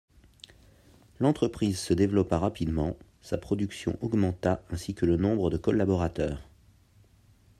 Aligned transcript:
L'entreprise 1.19 1.77
se 1.77 1.93
développa 1.93 2.39
rapidement, 2.39 2.97
sa 3.21 3.37
production 3.37 3.99
augmenta 4.01 4.63
ainsi 4.71 4.95
que 4.95 5.05
le 5.05 5.15
nombre 5.15 5.51
de 5.51 5.57
collaborateurs. 5.57 6.41